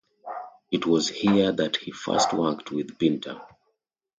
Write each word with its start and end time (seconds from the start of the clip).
It 0.71 0.87
was 0.87 1.09
here 1.09 1.51
that 1.51 1.75
he 1.75 1.91
first 1.91 2.33
worked 2.33 2.71
with 2.71 2.97
Pinter. 2.97 3.39